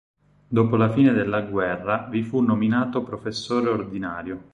Dopo 0.47 0.77
la 0.77 0.91
fine 0.91 1.13
della 1.13 1.41
guerra 1.41 2.07
vi 2.09 2.23
fu 2.23 2.39
nominato 2.39 3.03
professore 3.03 3.69
ordinario. 3.69 4.49